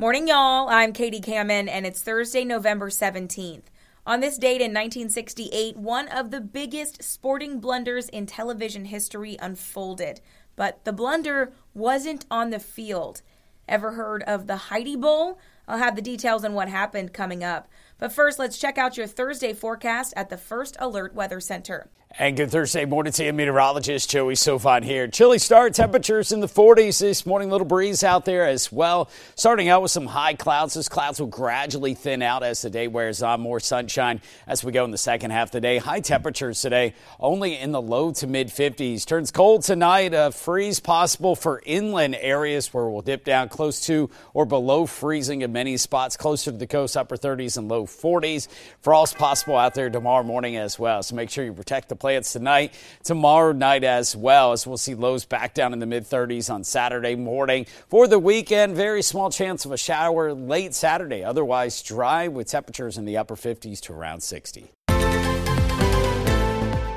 Morning, 0.00 0.28
y'all. 0.28 0.66
I'm 0.70 0.94
Katie 0.94 1.20
Kamin, 1.20 1.68
and 1.68 1.84
it's 1.84 2.00
Thursday, 2.00 2.42
November 2.42 2.88
17th. 2.88 3.64
On 4.06 4.20
this 4.20 4.38
date 4.38 4.62
in 4.62 4.72
1968, 4.72 5.76
one 5.76 6.08
of 6.08 6.30
the 6.30 6.40
biggest 6.40 7.02
sporting 7.02 7.60
blunders 7.60 8.08
in 8.08 8.24
television 8.24 8.86
history 8.86 9.36
unfolded. 9.42 10.22
But 10.56 10.86
the 10.86 10.94
blunder 10.94 11.52
wasn't 11.74 12.24
on 12.30 12.48
the 12.48 12.58
field. 12.58 13.20
Ever 13.68 13.92
heard 13.92 14.22
of 14.22 14.46
the 14.46 14.56
Heidi 14.56 14.96
Bowl? 14.96 15.38
I'll 15.68 15.76
have 15.76 15.96
the 15.96 16.00
details 16.00 16.46
on 16.46 16.54
what 16.54 16.70
happened 16.70 17.12
coming 17.12 17.44
up. 17.44 17.68
But 17.98 18.10
first, 18.10 18.38
let's 18.38 18.56
check 18.56 18.78
out 18.78 18.96
your 18.96 19.06
Thursday 19.06 19.52
forecast 19.52 20.14
at 20.16 20.30
the 20.30 20.38
First 20.38 20.78
Alert 20.80 21.14
Weather 21.14 21.40
Center. 21.40 21.90
And 22.18 22.36
good 22.36 22.50
Thursday 22.50 22.84
morning 22.86 23.12
to 23.12 23.24
you, 23.24 23.32
meteorologist 23.32 24.10
Joey 24.10 24.34
Sovine 24.34 24.82
here. 24.82 25.06
Chilly 25.06 25.38
start, 25.38 25.74
temperatures 25.74 26.32
in 26.32 26.40
the 26.40 26.48
40s 26.48 26.98
this 26.98 27.24
morning, 27.24 27.50
little 27.50 27.66
breeze 27.66 28.02
out 28.02 28.24
there 28.24 28.48
as 28.48 28.72
well. 28.72 29.08
Starting 29.36 29.68
out 29.68 29.80
with 29.80 29.92
some 29.92 30.06
high 30.06 30.34
clouds. 30.34 30.74
Those 30.74 30.88
clouds 30.88 31.20
will 31.20 31.28
gradually 31.28 31.94
thin 31.94 32.20
out 32.20 32.42
as 32.42 32.62
the 32.62 32.68
day 32.68 32.88
wears 32.88 33.22
on. 33.22 33.40
More 33.40 33.60
sunshine 33.60 34.20
as 34.48 34.64
we 34.64 34.72
go 34.72 34.84
in 34.84 34.90
the 34.90 34.98
second 34.98 35.30
half 35.30 35.48
of 35.48 35.52
the 35.52 35.60
day. 35.60 35.78
High 35.78 36.00
temperatures 36.00 36.60
today 36.60 36.94
only 37.20 37.56
in 37.56 37.70
the 37.70 37.80
low 37.80 38.10
to 38.14 38.26
mid 38.26 38.48
50s. 38.48 39.06
Turns 39.06 39.30
cold 39.30 39.62
tonight. 39.62 40.12
A 40.12 40.32
freeze 40.32 40.80
possible 40.80 41.36
for 41.36 41.62
inland 41.64 42.16
areas 42.16 42.74
where 42.74 42.88
we'll 42.88 43.02
dip 43.02 43.24
down 43.24 43.48
close 43.48 43.86
to 43.86 44.10
or 44.34 44.44
below 44.44 44.84
freezing 44.84 45.42
in 45.42 45.52
many 45.52 45.76
spots. 45.76 46.16
Closer 46.16 46.50
to 46.50 46.56
the 46.56 46.66
coast, 46.66 46.96
upper 46.96 47.16
30s 47.16 47.56
and 47.56 47.68
low 47.68 47.86
40s. 47.86 48.48
Frost 48.80 49.16
possible 49.16 49.56
out 49.56 49.74
there 49.74 49.88
tomorrow 49.88 50.24
morning 50.24 50.56
as 50.56 50.76
well. 50.76 51.04
So 51.04 51.14
make 51.14 51.30
sure 51.30 51.44
you 51.44 51.52
protect 51.52 51.88
the 51.88 51.99
plants 52.00 52.32
tonight, 52.32 52.74
tomorrow 53.04 53.52
night 53.52 53.84
as 53.84 54.16
well, 54.16 54.52
as 54.52 54.66
we'll 54.66 54.76
see 54.76 54.94
lows 54.94 55.24
back 55.24 55.54
down 55.54 55.72
in 55.72 55.78
the 55.78 55.86
mid 55.86 56.04
30s 56.04 56.52
on 56.52 56.64
Saturday 56.64 57.14
morning. 57.14 57.66
For 57.88 58.08
the 58.08 58.18
weekend, 58.18 58.74
very 58.74 59.02
small 59.02 59.30
chance 59.30 59.64
of 59.64 59.70
a 59.70 59.76
shower 59.76 60.32
late 60.32 60.74
Saturday. 60.74 61.22
Otherwise, 61.22 61.80
dry 61.82 62.26
with 62.26 62.48
temperatures 62.48 62.98
in 62.98 63.04
the 63.04 63.16
upper 63.16 63.36
50s 63.36 63.80
to 63.82 63.92
around 63.92 64.22
60. 64.22 64.72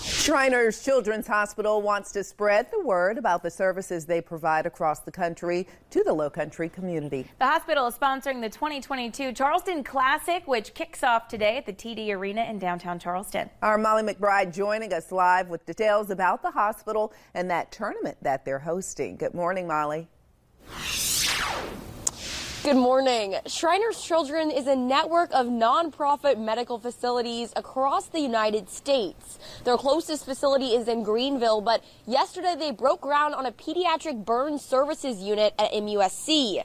Shriners 0.00 0.84
Children's 0.84 1.26
Hospital 1.26 1.82
wants 1.82 2.12
to 2.12 2.22
spread 2.22 2.70
the 2.70 2.78
word 2.78 3.18
about 3.18 3.42
the 3.42 3.50
services 3.50 4.06
they 4.06 4.20
provide 4.20 4.66
across 4.66 5.00
the 5.00 5.10
country 5.10 5.66
to 5.90 6.04
the 6.04 6.14
Lowcountry 6.14 6.72
community. 6.72 7.26
The 7.40 7.46
hospital 7.46 7.88
is 7.88 7.96
sponsoring 7.96 8.40
the 8.40 8.48
2022 8.48 9.32
Charleston 9.32 9.82
Classic, 9.82 10.46
which 10.46 10.74
kicks 10.74 11.02
off 11.02 11.26
today 11.26 11.56
at 11.56 11.66
the 11.66 11.72
TD 11.72 12.10
Arena 12.10 12.44
in 12.44 12.60
downtown 12.60 13.00
Charleston. 13.00 13.50
Our 13.62 13.78
Molly 13.78 14.04
McBride 14.04 14.54
joining 14.54 14.92
us 14.92 15.10
live 15.10 15.48
with 15.48 15.66
details 15.66 16.10
about 16.10 16.42
the 16.42 16.52
hospital 16.52 17.12
and 17.34 17.50
that 17.50 17.72
tournament 17.72 18.18
that 18.22 18.44
they're 18.44 18.60
hosting. 18.60 19.16
Good 19.16 19.34
morning, 19.34 19.66
Molly. 19.66 20.08
Good 22.62 22.76
morning. 22.76 23.34
Shriners 23.44 24.00
Children 24.00 24.52
is 24.52 24.68
a 24.68 24.76
network 24.76 25.32
of 25.32 25.48
nonprofit 25.48 26.38
medical 26.38 26.78
facilities 26.78 27.52
across 27.56 28.06
the 28.06 28.20
United 28.20 28.70
States. 28.70 29.40
Their 29.64 29.76
closest 29.76 30.24
facility 30.24 30.66
is 30.66 30.86
in 30.86 31.02
Greenville, 31.02 31.60
but 31.60 31.82
yesterday 32.06 32.54
they 32.56 32.70
broke 32.70 33.00
ground 33.00 33.34
on 33.34 33.46
a 33.46 33.50
pediatric 33.50 34.24
burn 34.24 34.60
services 34.60 35.20
unit 35.20 35.54
at 35.58 35.72
MUSC. 35.72 36.62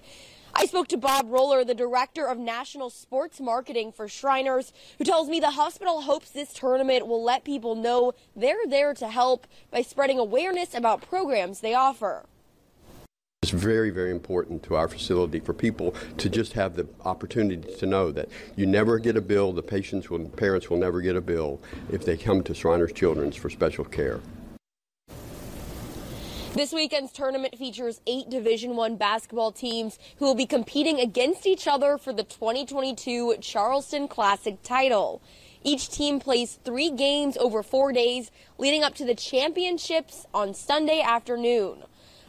I 0.53 0.65
spoke 0.67 0.87
to 0.89 0.97
Bob 0.97 1.31
Roller, 1.31 1.65
the 1.65 1.73
director 1.73 2.27
of 2.27 2.37
national 2.37 2.91
sports 2.91 3.39
marketing 3.39 3.91
for 3.91 4.07
Shriners, 4.07 4.73
who 4.99 5.03
tells 5.03 5.27
me 5.29 5.39
the 5.39 5.49
hospital 5.49 6.01
hopes 6.01 6.29
this 6.29 6.53
tournament 6.53 7.07
will 7.07 7.23
let 7.23 7.43
people 7.43 7.73
know 7.73 8.13
they're 8.35 8.67
there 8.67 8.93
to 8.93 9.07
help 9.07 9.47
by 9.71 9.81
spreading 9.81 10.19
awareness 10.19 10.75
about 10.75 11.01
programs 11.01 11.61
they 11.61 11.73
offer. 11.73 12.27
It's 13.47 13.53
very, 13.53 13.91
very 13.91 14.11
important 14.11 14.61
to 14.63 14.75
our 14.75 14.89
facility 14.89 15.39
for 15.39 15.53
people 15.53 15.95
to 16.17 16.29
just 16.29 16.51
have 16.51 16.75
the 16.75 16.85
opportunity 17.05 17.73
to 17.75 17.85
know 17.85 18.11
that 18.11 18.27
you 18.57 18.65
never 18.65 18.99
get 18.99 19.15
a 19.15 19.21
bill, 19.21 19.53
the 19.53 19.63
patients 19.63 20.09
will, 20.09 20.27
parents 20.27 20.69
will 20.69 20.75
never 20.75 20.99
get 20.99 21.15
a 21.15 21.21
bill 21.21 21.61
if 21.89 22.03
they 22.03 22.17
come 22.17 22.43
to 22.43 22.53
Shriners 22.53 22.91
Children's 22.91 23.37
for 23.37 23.49
special 23.49 23.85
care. 23.85 24.19
This 26.55 26.73
weekend's 26.73 27.13
tournament 27.13 27.57
features 27.57 28.01
eight 28.05 28.29
Division 28.29 28.75
One 28.75 28.97
basketball 28.97 29.53
teams 29.53 29.97
who 30.17 30.25
will 30.25 30.35
be 30.35 30.45
competing 30.45 30.99
against 30.99 31.47
each 31.47 31.69
other 31.69 31.97
for 31.97 32.11
the 32.11 32.23
2022 32.23 33.37
Charleston 33.39 34.09
Classic 34.09 34.61
title. 34.61 35.21
Each 35.63 35.87
team 35.87 36.19
plays 36.19 36.59
three 36.65 36.89
games 36.89 37.37
over 37.37 37.63
four 37.63 37.93
days, 37.93 38.29
leading 38.57 38.83
up 38.83 38.93
to 38.95 39.05
the 39.05 39.15
championships 39.15 40.25
on 40.33 40.53
Sunday 40.53 40.99
afternoon. 40.99 41.83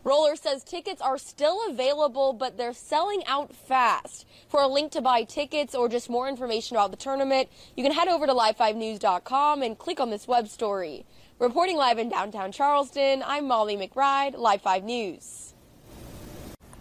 Roller 0.08 0.36
says 0.36 0.64
tickets 0.64 1.02
are 1.02 1.18
still 1.18 1.60
available, 1.68 2.32
but 2.32 2.56
they're 2.56 2.72
selling 2.72 3.22
out 3.26 3.54
fast. 3.54 4.24
For 4.48 4.62
a 4.62 4.66
link 4.66 4.90
to 4.92 5.02
buy 5.02 5.24
tickets 5.24 5.74
or 5.74 5.86
just 5.86 6.08
more 6.08 6.30
information 6.30 6.78
about 6.78 6.92
the 6.92 6.96
tournament, 6.96 7.50
you 7.76 7.82
can 7.84 7.92
head 7.92 8.08
over 8.08 8.26
to 8.26 8.32
live5news.com 8.32 9.60
and 9.60 9.78
click 9.78 10.00
on 10.00 10.08
this 10.08 10.26
web 10.26 10.48
story. 10.48 11.04
Reporting 11.38 11.76
live 11.76 11.98
in 11.98 12.08
downtown 12.08 12.52
Charleston, 12.52 13.22
I'm 13.26 13.46
Molly 13.46 13.76
McBride, 13.76 14.38
Live 14.38 14.62
5 14.62 14.82
News. 14.82 15.52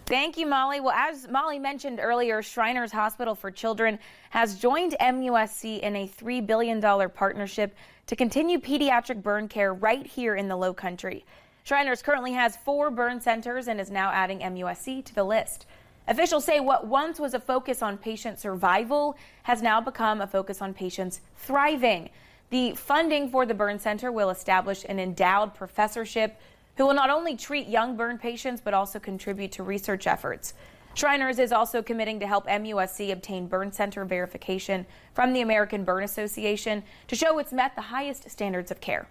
Thank 0.06 0.38
you, 0.38 0.46
Molly. 0.46 0.80
Well, 0.80 0.96
as 0.96 1.28
Molly 1.28 1.58
mentioned 1.58 2.00
earlier, 2.00 2.40
Shriners 2.40 2.92
Hospital 2.92 3.34
for 3.34 3.50
Children 3.50 3.98
has 4.30 4.54
joined 4.54 4.96
MUSC 5.02 5.80
in 5.80 5.96
a 5.96 6.08
$3 6.08 6.46
billion 6.46 6.80
partnership 7.10 7.76
to 8.06 8.16
continue 8.16 8.58
pediatric 8.58 9.22
burn 9.22 9.48
care 9.48 9.74
right 9.74 10.06
here 10.06 10.34
in 10.34 10.48
the 10.48 10.56
Low 10.56 10.72
Country. 10.72 11.26
Shriners 11.68 12.00
currently 12.00 12.32
has 12.32 12.56
four 12.56 12.90
burn 12.90 13.20
centers 13.20 13.68
and 13.68 13.78
is 13.78 13.90
now 13.90 14.10
adding 14.10 14.38
MUSC 14.38 15.04
to 15.04 15.14
the 15.14 15.22
list. 15.22 15.66
Officials 16.06 16.46
say 16.46 16.60
what 16.60 16.86
once 16.86 17.20
was 17.20 17.34
a 17.34 17.38
focus 17.38 17.82
on 17.82 17.98
patient 17.98 18.40
survival 18.40 19.18
has 19.42 19.60
now 19.60 19.78
become 19.78 20.22
a 20.22 20.26
focus 20.26 20.62
on 20.62 20.72
patients 20.72 21.20
thriving. 21.36 22.08
The 22.48 22.72
funding 22.72 23.28
for 23.28 23.44
the 23.44 23.52
burn 23.52 23.78
center 23.78 24.10
will 24.10 24.30
establish 24.30 24.86
an 24.88 24.98
endowed 24.98 25.54
professorship 25.54 26.40
who 26.78 26.86
will 26.86 26.94
not 26.94 27.10
only 27.10 27.36
treat 27.36 27.68
young 27.68 27.98
burn 27.98 28.16
patients 28.16 28.62
but 28.64 28.72
also 28.72 28.98
contribute 28.98 29.52
to 29.52 29.62
research 29.62 30.06
efforts. 30.06 30.54
Shriners 30.94 31.38
is 31.38 31.52
also 31.52 31.82
committing 31.82 32.18
to 32.20 32.26
help 32.26 32.46
MUSC 32.46 33.12
obtain 33.12 33.46
burn 33.46 33.72
center 33.72 34.06
verification 34.06 34.86
from 35.12 35.34
the 35.34 35.42
American 35.42 35.84
Burn 35.84 36.02
Association 36.02 36.82
to 37.08 37.14
show 37.14 37.38
it's 37.38 37.52
met 37.52 37.74
the 37.74 37.82
highest 37.82 38.30
standards 38.30 38.70
of 38.70 38.80
care. 38.80 39.06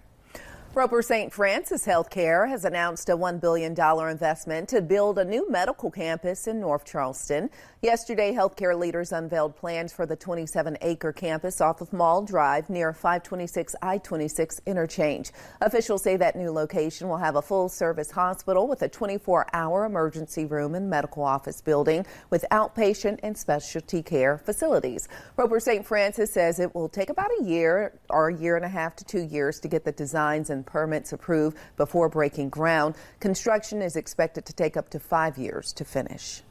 Roper 0.77 1.01
St. 1.01 1.33
Francis 1.33 1.87
Healthcare 1.87 2.47
has 2.47 2.63
announced 2.63 3.09
a 3.09 3.17
$1 3.17 3.41
billion 3.41 3.71
investment 4.11 4.69
to 4.69 4.79
build 4.79 5.17
a 5.17 5.25
new 5.25 5.49
medical 5.49 5.89
campus 5.89 6.45
in 6.45 6.59
North 6.59 6.85
Charleston. 6.85 7.49
Yesterday, 7.81 8.31
healthcare 8.31 8.77
leaders 8.77 9.11
unveiled 9.11 9.55
plans 9.55 9.91
for 9.91 10.05
the 10.05 10.15
27 10.15 10.77
acre 10.81 11.11
campus 11.11 11.61
off 11.61 11.81
of 11.81 11.91
Mall 11.93 12.21
Drive 12.21 12.69
near 12.69 12.93
526 12.93 13.75
I 13.81 13.97
26 13.97 14.61
interchange. 14.67 15.31
Officials 15.61 16.03
say 16.03 16.15
that 16.15 16.35
new 16.35 16.51
location 16.51 17.07
will 17.07 17.17
have 17.17 17.37
a 17.37 17.41
full 17.41 17.69
service 17.69 18.11
hospital 18.11 18.67
with 18.67 18.83
a 18.83 18.87
24 18.87 19.47
hour 19.53 19.83
emergency 19.83 20.45
room 20.45 20.75
and 20.75 20.87
medical 20.87 21.23
office 21.23 21.59
building 21.59 22.05
with 22.29 22.45
outpatient 22.51 23.19
and 23.23 23.35
specialty 23.35 24.03
care 24.03 24.37
facilities. 24.37 25.09
Roper 25.37 25.59
St. 25.59 25.83
Francis 25.83 26.31
says 26.31 26.59
it 26.59 26.75
will 26.75 26.87
take 26.87 27.09
about 27.09 27.31
a 27.41 27.43
year 27.45 27.99
or 28.11 28.27
a 28.27 28.37
year 28.37 28.55
and 28.55 28.65
a 28.65 28.69
half 28.69 28.95
to 28.97 29.05
two 29.05 29.23
years 29.23 29.59
to 29.61 29.67
get 29.67 29.83
the 29.83 29.91
designs 29.91 30.51
and 30.51 30.66
permits 30.67 31.13
approved 31.13 31.57
before 31.75 32.09
breaking 32.09 32.49
ground. 32.49 32.93
Construction 33.19 33.81
is 33.81 33.95
expected 33.95 34.45
to 34.45 34.53
take 34.53 34.77
up 34.77 34.89
to 34.89 34.99
five 34.99 35.37
years 35.39 35.73
to 35.73 35.83
finish. 35.83 36.43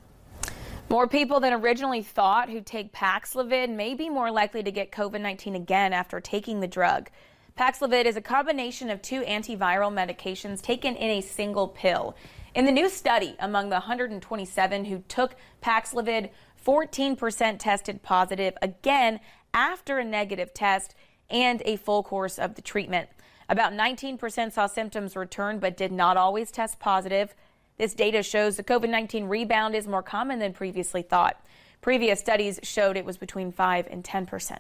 More 0.89 1.07
people 1.07 1.41
than 1.41 1.53
originally 1.53 2.03
thought 2.03 2.49
who 2.49 2.61
take 2.61 2.93
Paxlovid 2.93 3.71
may 3.71 3.95
be 3.95 4.09
more 4.09 4.31
likely 4.31 4.63
to 4.63 4.71
get 4.73 4.93
COVID 4.93 5.21
19 5.21 5.55
again 5.55 5.93
after 5.93 6.21
taking 6.21 6.61
the 6.61 6.69
drug. 6.69 7.11
Paxlovid 7.59 8.05
is 8.05 8.17
a 8.17 8.21
combination 8.21 8.91
of 8.91 9.01
two 9.01 9.23
antiviral 9.23 9.91
medications 9.91 10.61
taken 10.61 10.95
in 10.95 11.11
a 11.11 11.21
single 11.23 11.69
pill. 11.69 12.15
In 12.55 12.67
the 12.67 12.73
new 12.73 12.89
study, 12.89 13.35
among 13.39 13.69
the 13.69 13.77
127 13.77 14.85
who 14.85 14.99
took 15.09 15.35
Paxlovid, 15.63 16.31
14% 16.65 17.59
tested 17.59 18.03
positive 18.03 18.55
again 18.61 19.21
after 19.55 19.99
a 19.99 20.05
negative 20.05 20.53
test 20.55 20.95
and 21.31 21.63
a 21.65 21.77
full 21.77 22.03
course 22.03 22.39
of 22.39 22.55
the 22.55 22.63
treatment. 22.63 23.09
About 23.49 23.73
19% 23.73 24.53
saw 24.53 24.67
symptoms 24.67 25.15
return 25.15 25.59
but 25.59 25.77
did 25.77 25.93
not 25.93 26.17
always 26.17 26.51
test 26.51 26.81
positive. 26.81 27.35
This 27.79 27.95
data 27.95 28.23
shows 28.23 28.57
the 28.57 28.65
COVID 28.65 28.91
19 28.91 29.27
rebound 29.27 29.75
is 29.75 29.87
more 29.87 30.03
common 30.03 30.39
than 30.39 30.53
previously 30.53 31.03
thought. 31.03 31.41
Previous 31.81 32.19
studies 32.19 32.59
showed 32.63 32.97
it 32.97 33.05
was 33.05 33.17
between 33.17 33.53
5 33.53 33.87
and 33.89 34.03
10%. 34.03 34.59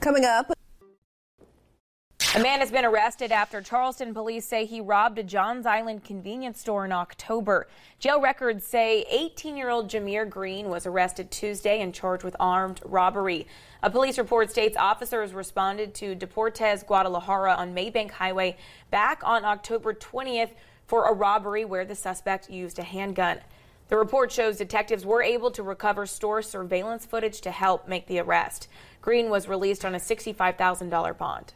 Coming 0.00 0.24
up, 0.24 0.52
a 2.34 2.40
man 2.40 2.58
has 2.58 2.72
been 2.72 2.84
arrested 2.84 3.30
after 3.30 3.62
Charleston 3.62 4.12
police 4.12 4.44
say 4.44 4.64
he 4.64 4.80
robbed 4.80 5.20
a 5.20 5.22
Johns 5.22 5.66
Island 5.66 6.02
convenience 6.02 6.60
store 6.60 6.84
in 6.84 6.90
October. 6.90 7.68
Jail 8.00 8.20
records 8.20 8.66
say 8.66 9.04
18 9.08 9.56
year 9.56 9.70
old 9.70 9.88
Jameer 9.88 10.28
Green 10.28 10.68
was 10.68 10.84
arrested 10.84 11.30
Tuesday 11.30 11.80
and 11.80 11.94
charged 11.94 12.24
with 12.24 12.34
armed 12.40 12.80
robbery. 12.84 13.46
A 13.84 13.90
police 13.90 14.18
report 14.18 14.50
states 14.50 14.76
officers 14.76 15.32
responded 15.32 15.94
to 15.94 16.16
Deportes 16.16 16.84
Guadalajara 16.84 17.54
on 17.54 17.72
Maybank 17.72 18.10
Highway 18.10 18.56
back 18.90 19.20
on 19.22 19.44
October 19.44 19.94
20th 19.94 20.50
for 20.88 21.08
a 21.08 21.14
robbery 21.14 21.64
where 21.64 21.84
the 21.84 21.94
suspect 21.94 22.50
used 22.50 22.80
a 22.80 22.82
handgun. 22.82 23.38
The 23.88 23.96
report 23.96 24.32
shows 24.32 24.56
detectives 24.56 25.06
were 25.06 25.22
able 25.22 25.52
to 25.52 25.62
recover 25.62 26.04
store 26.04 26.42
surveillance 26.42 27.06
footage 27.06 27.42
to 27.42 27.52
help 27.52 27.86
make 27.86 28.08
the 28.08 28.18
arrest. 28.18 28.66
Green 29.00 29.30
was 29.30 29.46
released 29.46 29.84
on 29.84 29.94
a 29.94 29.98
$65,000 29.98 31.16
bond. 31.16 31.54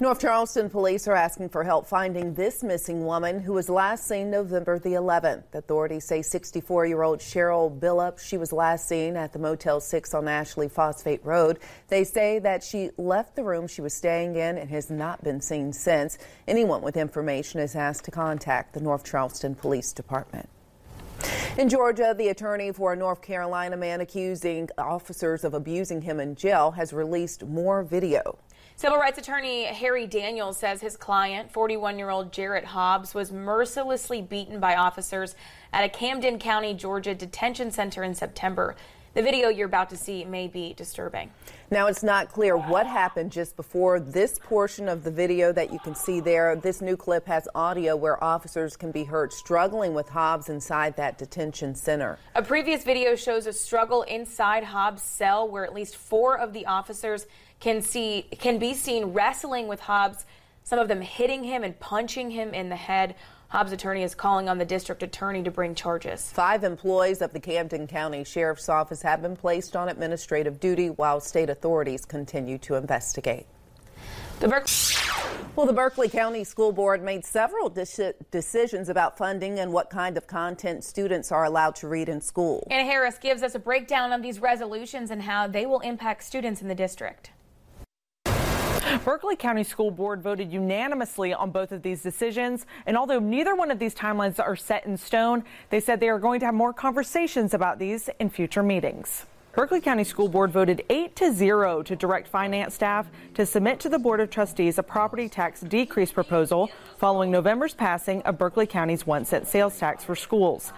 North 0.00 0.20
Charleston 0.20 0.68
police 0.68 1.06
are 1.06 1.14
asking 1.14 1.50
for 1.50 1.62
help 1.62 1.86
finding 1.86 2.34
this 2.34 2.64
missing 2.64 3.06
woman 3.06 3.38
who 3.38 3.52
was 3.52 3.68
last 3.68 4.08
seen 4.08 4.28
November 4.28 4.76
the 4.80 4.94
11th. 4.94 5.54
Authorities 5.54 6.04
say 6.04 6.20
64 6.20 6.86
year 6.86 7.02
old 7.02 7.20
Cheryl 7.20 7.78
Billup. 7.78 8.18
She 8.18 8.36
was 8.36 8.52
last 8.52 8.88
seen 8.88 9.16
at 9.16 9.32
the 9.32 9.38
Motel 9.38 9.80
6 9.80 10.12
on 10.12 10.26
Ashley 10.26 10.68
Phosphate 10.68 11.24
Road. 11.24 11.60
They 11.88 12.02
say 12.02 12.40
that 12.40 12.64
she 12.64 12.90
left 12.98 13.36
the 13.36 13.44
room 13.44 13.68
she 13.68 13.82
was 13.82 13.94
staying 13.94 14.34
in 14.34 14.58
and 14.58 14.68
has 14.68 14.90
not 14.90 15.22
been 15.22 15.40
seen 15.40 15.72
since. 15.72 16.18
Anyone 16.48 16.82
with 16.82 16.96
information 16.96 17.60
is 17.60 17.76
asked 17.76 18.04
to 18.06 18.10
contact 18.10 18.74
the 18.74 18.80
North 18.80 19.04
Charleston 19.04 19.54
Police 19.54 19.92
Department. 19.92 20.48
In 21.56 21.68
Georgia, 21.68 22.14
the 22.16 22.28
attorney 22.28 22.72
for 22.72 22.92
a 22.92 22.96
North 22.96 23.22
Carolina 23.22 23.76
man 23.76 24.00
accusing 24.00 24.68
officers 24.76 25.44
of 25.44 25.54
abusing 25.54 26.02
him 26.02 26.18
in 26.18 26.34
jail 26.34 26.72
has 26.72 26.92
released 26.92 27.44
more 27.44 27.82
video. 27.82 28.38
Civil 28.76 28.98
rights 28.98 29.18
attorney 29.18 29.66
Harry 29.66 30.06
Daniels 30.08 30.58
says 30.58 30.80
his 30.80 30.96
client, 30.96 31.52
41 31.52 31.96
year 31.96 32.10
old 32.10 32.32
Jarrett 32.32 32.64
Hobbs, 32.64 33.14
was 33.14 33.30
mercilessly 33.30 34.20
beaten 34.20 34.58
by 34.58 34.74
officers 34.74 35.36
at 35.72 35.84
a 35.84 35.88
Camden 35.88 36.40
County, 36.40 36.74
Georgia 36.74 37.14
detention 37.14 37.70
center 37.70 38.02
in 38.02 38.14
September. 38.14 38.74
The 39.14 39.22
video 39.22 39.48
you're 39.48 39.68
about 39.68 39.90
to 39.90 39.96
see 39.96 40.24
may 40.24 40.48
be 40.48 40.74
disturbing. 40.74 41.30
Now, 41.70 41.86
it's 41.86 42.02
not 42.02 42.32
clear 42.32 42.56
what 42.56 42.84
happened 42.84 43.30
just 43.30 43.54
before 43.54 44.00
this 44.00 44.40
portion 44.42 44.88
of 44.88 45.04
the 45.04 45.10
video 45.12 45.52
that 45.52 45.72
you 45.72 45.78
can 45.78 45.94
see 45.94 46.18
there. 46.18 46.56
This 46.56 46.80
new 46.80 46.96
clip 46.96 47.24
has 47.28 47.46
audio 47.54 47.94
where 47.94 48.22
officers 48.22 48.76
can 48.76 48.90
be 48.90 49.04
heard 49.04 49.32
struggling 49.32 49.94
with 49.94 50.08
Hobbs 50.08 50.48
inside 50.48 50.96
that 50.96 51.16
detention 51.16 51.76
center. 51.76 52.18
A 52.34 52.42
previous 52.42 52.82
video 52.82 53.14
shows 53.14 53.46
a 53.46 53.52
struggle 53.52 54.02
inside 54.02 54.64
Hobbs' 54.64 55.04
cell 55.04 55.48
where 55.48 55.64
at 55.64 55.72
least 55.72 55.94
four 55.94 56.36
of 56.36 56.52
the 56.52 56.66
officers 56.66 57.28
can 57.60 57.82
see 57.82 58.26
can 58.40 58.58
be 58.58 58.74
seen 58.74 59.12
wrestling 59.12 59.68
with 59.68 59.78
Hobbs, 59.78 60.26
some 60.64 60.80
of 60.80 60.88
them 60.88 61.00
hitting 61.00 61.44
him 61.44 61.62
and 61.62 61.78
punching 61.78 62.30
him 62.30 62.52
in 62.52 62.68
the 62.68 62.74
head. 62.74 63.14
Hobbs' 63.54 63.70
attorney 63.70 64.02
is 64.02 64.16
calling 64.16 64.48
on 64.48 64.58
the 64.58 64.64
district 64.64 65.04
attorney 65.04 65.40
to 65.44 65.50
bring 65.52 65.76
charges. 65.76 66.28
Five 66.32 66.64
employees 66.64 67.22
of 67.22 67.32
the 67.32 67.38
Camden 67.38 67.86
County 67.86 68.24
Sheriff's 68.24 68.68
Office 68.68 69.00
have 69.02 69.22
been 69.22 69.36
placed 69.36 69.76
on 69.76 69.88
administrative 69.88 70.58
duty 70.58 70.90
while 70.90 71.20
state 71.20 71.48
authorities 71.48 72.04
continue 72.04 72.58
to 72.58 72.74
investigate. 72.74 73.46
The 74.40 74.48
well, 75.54 75.66
the 75.66 75.72
Berkeley 75.72 76.08
County 76.08 76.42
School 76.42 76.72
Board 76.72 77.00
made 77.00 77.24
several 77.24 77.68
de- 77.68 78.14
decisions 78.32 78.88
about 78.88 79.16
funding 79.16 79.60
and 79.60 79.72
what 79.72 79.88
kind 79.88 80.16
of 80.16 80.26
content 80.26 80.82
students 80.82 81.30
are 81.30 81.44
allowed 81.44 81.76
to 81.76 81.86
read 81.86 82.08
in 82.08 82.20
school. 82.20 82.66
Anna 82.72 82.82
Harris 82.82 83.18
gives 83.18 83.44
us 83.44 83.54
a 83.54 83.60
breakdown 83.60 84.10
of 84.10 84.20
these 84.20 84.40
resolutions 84.40 85.12
and 85.12 85.22
how 85.22 85.46
they 85.46 85.64
will 85.64 85.78
impact 85.78 86.24
students 86.24 86.60
in 86.60 86.66
the 86.66 86.74
district. 86.74 87.30
Berkeley 89.04 89.36
County 89.36 89.64
School 89.64 89.90
Board 89.90 90.22
voted 90.22 90.52
unanimously 90.52 91.32
on 91.32 91.50
both 91.50 91.72
of 91.72 91.82
these 91.82 92.02
decisions. 92.02 92.66
And 92.86 92.96
although 92.96 93.18
neither 93.18 93.54
one 93.54 93.70
of 93.70 93.78
these 93.78 93.94
timelines 93.94 94.38
are 94.38 94.56
set 94.56 94.86
in 94.86 94.96
stone, 94.96 95.44
they 95.70 95.80
said 95.80 96.00
they 96.00 96.08
are 96.08 96.18
going 96.18 96.40
to 96.40 96.46
have 96.46 96.54
more 96.54 96.72
conversations 96.72 97.54
about 97.54 97.78
these 97.78 98.08
in 98.18 98.30
future 98.30 98.62
meetings. 98.62 99.26
Berkeley 99.54 99.80
County 99.80 100.02
School 100.02 100.28
Board 100.28 100.50
voted 100.50 100.82
8 100.90 101.14
to 101.14 101.32
0 101.32 101.84
to 101.84 101.94
direct 101.94 102.26
finance 102.26 102.74
staff 102.74 103.06
to 103.34 103.46
submit 103.46 103.78
to 103.80 103.88
the 103.88 104.00
Board 104.00 104.18
of 104.18 104.28
Trustees 104.28 104.78
a 104.78 104.82
property 104.82 105.28
tax 105.28 105.60
decrease 105.60 106.10
proposal 106.10 106.70
following 106.96 107.30
November's 107.30 107.74
passing 107.74 108.20
of 108.22 108.36
Berkeley 108.36 108.66
County's 108.66 109.06
1 109.06 109.24
cent 109.24 109.46
sales 109.46 109.78
tax 109.78 110.02
for 110.02 110.16
schools. 110.16 110.72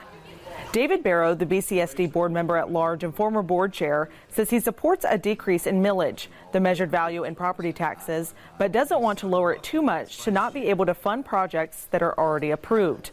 David 0.76 1.02
Barrow, 1.02 1.34
the 1.34 1.46
BCSD 1.46 2.12
board 2.12 2.32
member 2.32 2.58
at 2.58 2.70
large 2.70 3.02
and 3.02 3.14
former 3.14 3.40
board 3.40 3.72
chair, 3.72 4.10
says 4.28 4.50
he 4.50 4.60
supports 4.60 5.06
a 5.08 5.16
decrease 5.16 5.66
in 5.66 5.80
millage, 5.80 6.26
the 6.52 6.60
measured 6.60 6.90
value 6.90 7.24
in 7.24 7.34
property 7.34 7.72
taxes, 7.72 8.34
but 8.58 8.72
doesn't 8.72 9.00
want 9.00 9.18
to 9.20 9.26
lower 9.26 9.54
it 9.54 9.62
too 9.62 9.80
much 9.80 10.18
to 10.18 10.30
not 10.30 10.52
be 10.52 10.66
able 10.66 10.84
to 10.84 10.92
fund 10.92 11.24
projects 11.24 11.86
that 11.92 12.02
are 12.02 12.12
already 12.18 12.50
approved. 12.50 13.10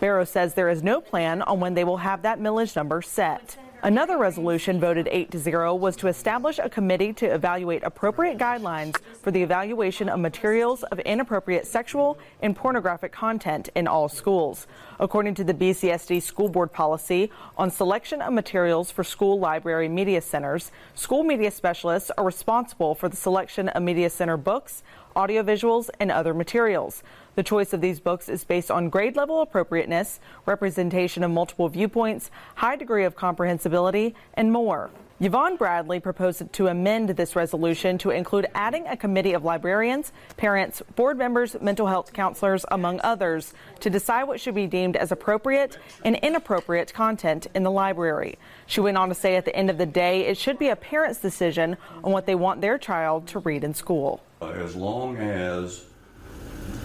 Barrow 0.00 0.24
says 0.24 0.54
there 0.54 0.68
is 0.68 0.82
no 0.82 1.00
plan 1.00 1.40
on 1.42 1.60
when 1.60 1.74
they 1.74 1.84
will 1.84 1.98
have 1.98 2.22
that 2.22 2.40
millage 2.40 2.74
number 2.74 3.00
set. 3.00 3.56
Another 3.84 4.16
resolution 4.16 4.80
voted 4.80 5.10
8 5.12 5.30
to 5.32 5.38
0 5.38 5.74
was 5.74 5.94
to 5.96 6.08
establish 6.08 6.58
a 6.58 6.70
committee 6.70 7.12
to 7.12 7.26
evaluate 7.26 7.82
appropriate 7.84 8.38
guidelines 8.38 8.96
for 9.20 9.30
the 9.30 9.42
evaluation 9.42 10.08
of 10.08 10.20
materials 10.20 10.84
of 10.84 11.00
inappropriate 11.00 11.66
sexual 11.66 12.18
and 12.40 12.56
pornographic 12.56 13.12
content 13.12 13.68
in 13.74 13.86
all 13.86 14.08
schools. 14.08 14.66
According 14.98 15.34
to 15.34 15.44
the 15.44 15.52
BCSD 15.52 16.22
school 16.22 16.48
board 16.48 16.72
policy 16.72 17.30
on 17.58 17.70
selection 17.70 18.22
of 18.22 18.32
materials 18.32 18.90
for 18.90 19.04
school 19.04 19.38
library 19.38 19.90
media 19.90 20.22
centers, 20.22 20.70
school 20.94 21.22
media 21.22 21.50
specialists 21.50 22.10
are 22.16 22.24
responsible 22.24 22.94
for 22.94 23.10
the 23.10 23.16
selection 23.16 23.68
of 23.68 23.82
media 23.82 24.08
center 24.08 24.38
books, 24.38 24.82
audiovisuals, 25.14 25.90
and 25.98 26.10
other 26.10 26.34
materials. 26.34 27.02
The 27.34 27.42
choice 27.42 27.72
of 27.72 27.80
these 27.80 28.00
books 28.00 28.28
is 28.28 28.44
based 28.44 28.70
on 28.70 28.90
grade 28.90 29.16
level 29.16 29.40
appropriateness, 29.40 30.20
representation 30.46 31.24
of 31.24 31.30
multiple 31.30 31.68
viewpoints, 31.68 32.30
high 32.54 32.76
degree 32.76 33.04
of 33.04 33.16
comprehensibility, 33.16 34.14
and 34.34 34.52
more. 34.52 34.90
Yvonne 35.20 35.56
Bradley 35.56 36.00
proposed 36.00 36.52
to 36.52 36.66
amend 36.66 37.10
this 37.10 37.36
resolution 37.36 37.96
to 37.98 38.10
include 38.10 38.46
adding 38.52 38.84
a 38.88 38.96
committee 38.96 39.32
of 39.32 39.44
librarians, 39.44 40.12
parents, 40.36 40.82
board 40.96 41.16
members, 41.16 41.56
mental 41.60 41.86
health 41.86 42.12
counselors, 42.12 42.66
among 42.72 43.00
others, 43.04 43.54
to 43.78 43.88
decide 43.88 44.24
what 44.24 44.40
should 44.40 44.56
be 44.56 44.66
deemed 44.66 44.96
as 44.96 45.12
appropriate 45.12 45.78
and 46.04 46.16
inappropriate 46.16 46.92
content 46.92 47.46
in 47.54 47.62
the 47.62 47.70
library. 47.70 48.38
She 48.66 48.80
went 48.80 48.96
on 48.96 49.08
to 49.08 49.14
say 49.14 49.36
at 49.36 49.44
the 49.44 49.54
end 49.54 49.70
of 49.70 49.78
the 49.78 49.86
day, 49.86 50.26
it 50.26 50.36
should 50.36 50.58
be 50.58 50.68
a 50.68 50.76
parent's 50.76 51.20
decision 51.20 51.76
on 52.02 52.10
what 52.10 52.26
they 52.26 52.34
want 52.34 52.60
their 52.60 52.76
child 52.76 53.28
to 53.28 53.38
read 53.38 53.62
in 53.62 53.72
school. 53.72 54.20
As 54.52 54.74
long 54.74 55.16
as 55.16 55.84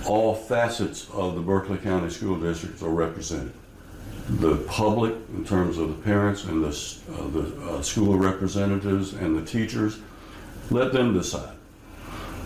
all 0.06 0.36
facets 0.36 1.10
of 1.12 1.36
the 1.36 1.42
Berkeley 1.42 1.78
County 1.78 2.10
School 2.10 2.39
Districts 2.39 2.82
are 2.82 2.89
represented. 2.89 3.54
The 4.30 4.58
public, 4.68 5.16
in 5.34 5.44
terms 5.44 5.78
of 5.78 5.89
the 5.89 6.04
parents 6.04 6.44
and 6.44 6.63
the, 6.63 6.70
uh, 6.70 7.28
the 7.30 7.72
uh, 7.72 7.82
school 7.82 8.18
representatives 8.18 9.13
and 9.13 9.36
the 9.36 9.44
teachers, 9.44 10.00
let 10.70 10.94
them 10.94 11.13
decide. 11.13 11.56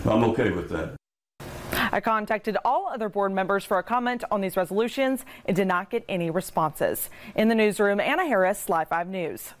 I'm 0.06 0.24
okay 0.24 0.50
with 0.50 0.70
that. 0.70 0.96
I 1.92 2.00
contacted 2.00 2.56
all 2.64 2.88
other 2.88 3.08
board 3.08 3.32
members 3.32 3.64
for 3.64 3.78
a 3.78 3.82
comment 3.82 4.24
on 4.30 4.40
these 4.40 4.56
resolutions 4.56 5.24
and 5.44 5.54
did 5.54 5.68
not 5.68 5.90
get 5.90 6.04
any 6.08 6.30
responses. 6.30 7.08
In 7.36 7.48
the 7.48 7.54
newsroom, 7.54 8.00
Anna 8.00 8.26
Harris, 8.26 8.68
Live 8.68 8.88
5 8.88 9.08
News. 9.08 9.52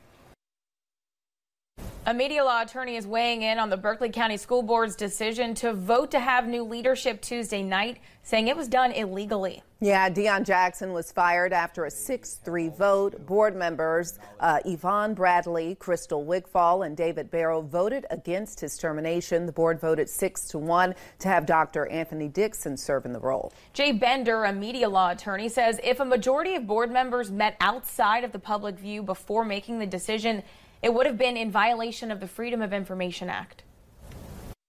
A 2.06 2.12
media 2.12 2.44
law 2.44 2.60
attorney 2.60 2.96
is 2.96 3.06
weighing 3.06 3.40
in 3.40 3.58
on 3.58 3.70
the 3.70 3.78
Berkeley 3.78 4.10
County 4.10 4.36
School 4.36 4.62
Board's 4.62 4.94
decision 4.94 5.54
to 5.54 5.72
vote 5.72 6.10
to 6.10 6.20
have 6.20 6.46
new 6.46 6.62
leadership 6.62 7.22
Tuesday 7.22 7.62
night, 7.62 7.96
saying 8.22 8.48
it 8.48 8.56
was 8.58 8.68
done 8.68 8.92
illegally. 8.92 9.62
Yeah, 9.80 10.10
Deon 10.10 10.44
Jackson 10.44 10.92
was 10.92 11.10
fired 11.10 11.54
after 11.54 11.86
a 11.86 11.90
6 11.90 12.34
3 12.44 12.68
vote. 12.68 13.24
Board 13.24 13.56
members 13.56 14.18
uh, 14.38 14.58
Yvonne 14.66 15.14
Bradley, 15.14 15.76
Crystal 15.76 16.22
Wigfall, 16.22 16.82
and 16.82 16.94
David 16.94 17.30
Barrow 17.30 17.62
voted 17.62 18.04
against 18.10 18.60
his 18.60 18.76
termination. 18.76 19.46
The 19.46 19.52
board 19.52 19.80
voted 19.80 20.10
6 20.10 20.48
to 20.48 20.58
1 20.58 20.94
to 21.20 21.28
have 21.28 21.46
Dr. 21.46 21.86
Anthony 21.86 22.28
Dixon 22.28 22.76
serve 22.76 23.06
in 23.06 23.14
the 23.14 23.18
role. 23.18 23.50
Jay 23.72 23.92
Bender, 23.92 24.44
a 24.44 24.52
media 24.52 24.90
law 24.90 25.12
attorney, 25.12 25.48
says 25.48 25.80
if 25.82 26.00
a 26.00 26.04
majority 26.04 26.54
of 26.54 26.66
board 26.66 26.90
members 26.90 27.30
met 27.30 27.56
outside 27.60 28.24
of 28.24 28.32
the 28.32 28.38
public 28.38 28.78
view 28.78 29.02
before 29.02 29.44
making 29.44 29.78
the 29.78 29.86
decision, 29.86 30.42
it 30.84 30.92
would 30.92 31.06
have 31.06 31.16
been 31.16 31.38
in 31.38 31.50
violation 31.50 32.10
of 32.10 32.20
the 32.20 32.28
Freedom 32.28 32.60
of 32.60 32.74
Information 32.74 33.30
Act. 33.30 33.62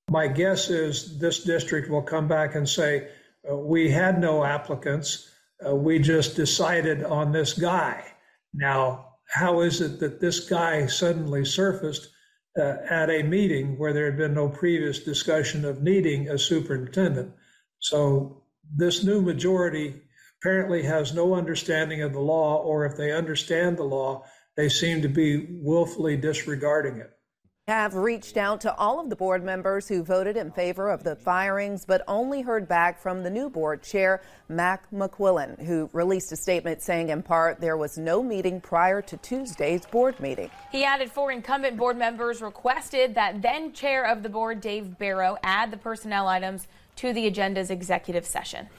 My 0.09 0.27
guess 0.27 0.69
is 0.69 1.19
this 1.19 1.43
district 1.43 1.89
will 1.89 2.01
come 2.01 2.25
back 2.25 2.55
and 2.55 2.67
say, 2.67 3.09
uh, 3.51 3.57
we 3.57 3.91
had 3.91 4.19
no 4.19 4.43
applicants. 4.45 5.29
uh, 5.65 5.75
we 5.75 5.99
just 5.99 6.35
decided 6.35 7.03
on 7.03 7.31
this 7.31 7.53
guy. 7.53 8.03
Now, 8.53 9.15
how 9.27 9.61
is 9.61 9.81
it 9.81 9.99
that 9.99 10.19
this 10.19 10.49
guy 10.49 10.85
suddenly 10.85 11.43
surfaced 11.45 12.09
uh, 12.57 12.75
at 12.89 13.09
a 13.09 13.23
meeting 13.23 13.77
where 13.77 13.93
there 13.93 14.05
had 14.05 14.17
been 14.17 14.33
no 14.33 14.49
previous 14.49 14.99
discussion 14.99 15.65
of 15.65 15.81
needing 15.81 16.29
a 16.29 16.37
superintendent? 16.37 17.33
So, 17.79 18.43
this 18.73 19.03
new 19.03 19.21
majority 19.21 20.01
apparently 20.41 20.83
has 20.83 21.13
no 21.13 21.35
understanding 21.35 22.01
of 22.01 22.13
the 22.13 22.19
law, 22.19 22.57
or 22.57 22.85
if 22.85 22.97
they 22.97 23.11
understand 23.11 23.77
the 23.77 23.83
law, 23.83 24.25
they 24.55 24.69
seem 24.69 25.01
to 25.01 25.09
be 25.09 25.47
willfully 25.49 26.17
disregarding 26.17 26.97
it 26.97 27.15
have 27.67 27.95
reached 27.95 28.37
out 28.37 28.61
to 28.61 28.75
all 28.75 28.99
of 28.99 29.09
the 29.09 29.15
board 29.15 29.43
members 29.43 29.87
who 29.87 30.03
voted 30.03 30.37
in 30.37 30.51
favor 30.51 30.87
of 30.87 31.03
the 31.03 31.15
firings, 31.15 31.83
but 31.83 32.03
only 32.07 32.43
heard 32.43 32.67
back 32.67 33.01
from 33.01 33.23
the 33.23 33.29
new 33.29 33.49
board 33.49 33.81
chair, 33.81 34.21
Mac 34.47 34.87
McQuillan, 34.91 35.59
who 35.65 35.89
released 35.91 36.31
a 36.31 36.35
statement 36.35 36.83
saying, 36.83 37.09
in 37.09 37.23
part, 37.23 37.59
there 37.59 37.75
was 37.75 37.97
no 37.97 38.21
meeting 38.21 38.61
prior 38.61 39.01
to 39.01 39.17
Tuesday's 39.17 39.83
board 39.87 40.19
meeting. 40.19 40.51
He 40.71 40.83
added 40.83 41.11
four 41.11 41.31
incumbent 41.31 41.75
board 41.75 41.97
members 41.97 42.39
requested 42.39 43.15
that 43.15 43.41
then 43.41 43.73
chair 43.73 44.05
of 44.05 44.21
the 44.21 44.29
board, 44.29 44.61
Dave 44.61 44.99
Barrow, 44.99 45.35
add 45.41 45.71
the 45.71 45.77
personnel 45.77 46.27
items 46.27 46.67
to 46.97 47.13
the 47.13 47.25
agenda's 47.25 47.71
executive 47.71 48.27
session. 48.27 48.69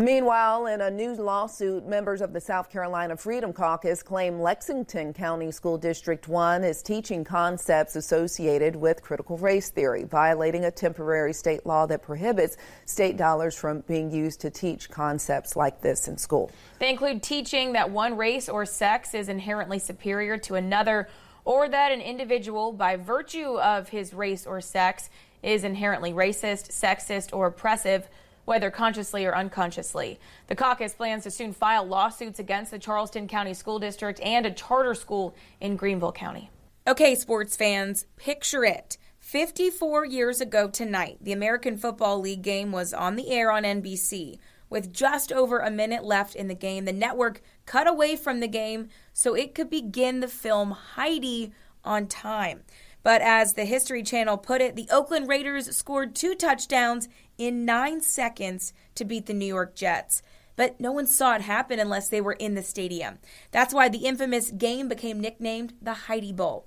Meanwhile, 0.00 0.64
in 0.64 0.80
a 0.80 0.90
new 0.90 1.12
lawsuit, 1.12 1.86
members 1.86 2.22
of 2.22 2.32
the 2.32 2.40
South 2.40 2.70
Carolina 2.70 3.18
Freedom 3.18 3.52
Caucus 3.52 4.02
claim 4.02 4.40
Lexington 4.40 5.12
County 5.12 5.50
School 5.50 5.76
District 5.76 6.26
1 6.26 6.64
is 6.64 6.82
teaching 6.82 7.22
concepts 7.22 7.96
associated 7.96 8.74
with 8.74 9.02
critical 9.02 9.36
race 9.36 9.68
theory, 9.68 10.04
violating 10.04 10.64
a 10.64 10.70
temporary 10.70 11.34
state 11.34 11.66
law 11.66 11.84
that 11.84 12.00
prohibits 12.00 12.56
state 12.86 13.18
dollars 13.18 13.54
from 13.54 13.80
being 13.80 14.10
used 14.10 14.40
to 14.40 14.48
teach 14.48 14.88
concepts 14.88 15.54
like 15.54 15.82
this 15.82 16.08
in 16.08 16.16
school. 16.16 16.50
They 16.78 16.88
include 16.88 17.22
teaching 17.22 17.74
that 17.74 17.90
one 17.90 18.16
race 18.16 18.48
or 18.48 18.64
sex 18.64 19.12
is 19.12 19.28
inherently 19.28 19.78
superior 19.78 20.38
to 20.38 20.54
another, 20.54 21.08
or 21.44 21.68
that 21.68 21.92
an 21.92 22.00
individual, 22.00 22.72
by 22.72 22.96
virtue 22.96 23.60
of 23.60 23.90
his 23.90 24.14
race 24.14 24.46
or 24.46 24.62
sex, 24.62 25.10
is 25.42 25.62
inherently 25.62 26.14
racist, 26.14 26.70
sexist, 26.70 27.34
or 27.34 27.48
oppressive 27.48 28.08
whether 28.50 28.68
consciously 28.68 29.24
or 29.24 29.36
unconsciously. 29.36 30.18
The 30.48 30.56
caucus 30.56 30.92
plans 30.92 31.22
to 31.22 31.30
soon 31.30 31.52
file 31.52 31.86
lawsuits 31.86 32.40
against 32.40 32.72
the 32.72 32.80
Charleston 32.80 33.28
County 33.28 33.54
School 33.54 33.78
District 33.78 34.18
and 34.24 34.44
a 34.44 34.50
charter 34.50 34.94
school 34.94 35.36
in 35.60 35.76
Greenville 35.76 36.10
County. 36.10 36.50
Okay, 36.84 37.14
sports 37.14 37.56
fans, 37.56 38.06
picture 38.16 38.64
it. 38.64 38.98
54 39.20 40.04
years 40.04 40.40
ago 40.40 40.68
tonight, 40.68 41.18
the 41.20 41.30
American 41.30 41.76
Football 41.76 42.18
League 42.18 42.42
game 42.42 42.72
was 42.72 42.92
on 42.92 43.14
the 43.14 43.30
air 43.30 43.52
on 43.52 43.62
NBC. 43.62 44.40
With 44.68 44.92
just 44.92 45.30
over 45.30 45.60
a 45.60 45.70
minute 45.70 46.02
left 46.02 46.34
in 46.34 46.48
the 46.48 46.54
game, 46.56 46.86
the 46.86 46.92
network 46.92 47.42
cut 47.66 47.86
away 47.86 48.16
from 48.16 48.40
the 48.40 48.48
game 48.48 48.88
so 49.12 49.36
it 49.36 49.54
could 49.54 49.70
begin 49.70 50.18
the 50.18 50.26
film 50.26 50.72
Heidi 50.72 51.52
on 51.84 52.08
time. 52.08 52.64
But 53.02 53.22
as 53.22 53.54
the 53.54 53.64
History 53.64 54.02
Channel 54.02 54.36
put 54.36 54.60
it, 54.60 54.76
the 54.76 54.88
Oakland 54.90 55.28
Raiders 55.28 55.74
scored 55.74 56.14
two 56.14 56.34
touchdowns 56.34 57.08
in 57.38 57.64
nine 57.64 58.00
seconds 58.00 58.72
to 58.94 59.04
beat 59.04 59.26
the 59.26 59.34
New 59.34 59.46
York 59.46 59.74
Jets. 59.74 60.22
But 60.56 60.78
no 60.80 60.92
one 60.92 61.06
saw 61.06 61.34
it 61.36 61.42
happen 61.42 61.78
unless 61.78 62.08
they 62.08 62.20
were 62.20 62.34
in 62.34 62.54
the 62.54 62.62
stadium. 62.62 63.18
That's 63.50 63.72
why 63.72 63.88
the 63.88 64.04
infamous 64.04 64.50
game 64.50 64.88
became 64.88 65.18
nicknamed 65.20 65.74
the 65.80 65.94
Heidi 65.94 66.32
Bowl. 66.32 66.66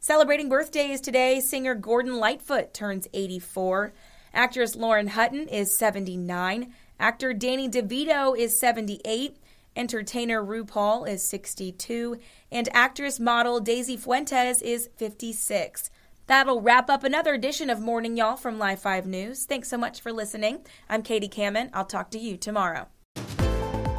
Celebrating 0.00 0.48
birthdays 0.48 1.00
today, 1.00 1.40
singer 1.40 1.74
Gordon 1.74 2.16
Lightfoot 2.16 2.74
turns 2.74 3.06
84. 3.12 3.92
Actress 4.32 4.76
Lauren 4.76 5.08
Hutton 5.08 5.48
is 5.48 5.76
79. 5.78 6.72
Actor 7.00 7.34
Danny 7.34 7.68
DeVito 7.68 8.36
is 8.36 8.58
78. 8.58 9.36
Entertainer 9.78 10.44
RuPaul 10.44 11.08
is 11.08 11.22
62. 11.22 12.18
And 12.50 12.68
actress 12.74 13.20
model 13.20 13.60
Daisy 13.60 13.96
Fuentes 13.96 14.60
is 14.60 14.90
56. 14.96 15.90
That'll 16.26 16.60
wrap 16.60 16.90
up 16.90 17.04
another 17.04 17.32
edition 17.32 17.70
of 17.70 17.80
Morning 17.80 18.16
Y'all 18.16 18.36
from 18.36 18.58
Live 18.58 18.80
5 18.80 19.06
News. 19.06 19.46
Thanks 19.46 19.68
so 19.68 19.78
much 19.78 20.00
for 20.00 20.12
listening. 20.12 20.58
I'm 20.88 21.02
Katie 21.02 21.28
Kamin. 21.28 21.70
I'll 21.72 21.86
talk 21.86 22.10
to 22.10 22.18
you 22.18 22.36
tomorrow. 22.36 22.88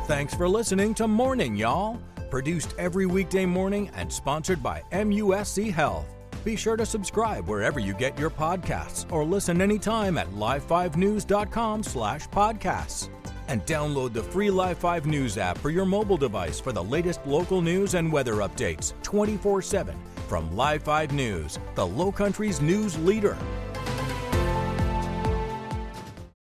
Thanks 0.06 0.36
for 0.36 0.50
listening 0.50 0.94
to 0.96 1.08
Morning 1.08 1.56
Y'all, 1.56 2.00
produced 2.30 2.76
every 2.78 3.06
weekday 3.06 3.46
morning 3.46 3.90
and 3.96 4.12
sponsored 4.12 4.62
by 4.62 4.84
MUSC 4.92 5.72
Health. 5.72 6.08
Be 6.44 6.56
sure 6.56 6.78
to 6.78 6.86
subscribe 6.86 7.48
wherever 7.48 7.80
you 7.80 7.94
get 7.94 8.18
your 8.20 8.30
podcasts 8.30 9.12
or 9.12 9.24
listen 9.24 9.62
anytime 9.62 10.18
at 10.18 10.28
live5news.com 10.32 11.84
slash 11.84 12.28
podcasts. 12.30 13.10
And 13.50 13.66
download 13.66 14.14
the 14.14 14.22
free 14.22 14.52
Live 14.52 14.78
5 14.78 15.08
News 15.08 15.38
app 15.38 15.58
for 15.58 15.72
your 15.72 15.86
mobile 15.86 16.18
device 16.18 16.60
for 16.60 16.72
the 16.72 16.84
latest 16.84 17.20
local 17.26 17.62
news 17.64 17.96
and 17.96 18.14
weather 18.14 18.36
updates 18.36 18.94
24 19.02 19.64
7 19.64 19.96
from 20.28 20.56
Live 20.56 20.84
5 20.84 21.12
News, 21.12 21.58
the 21.74 21.86
Low 21.86 22.12
Country's 22.12 22.62
news 22.62 22.98
leader. 23.00 23.36